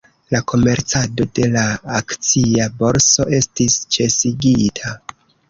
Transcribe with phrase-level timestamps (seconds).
[0.35, 1.65] La komercado de la
[1.99, 4.97] akcia borso estis ĉesigita.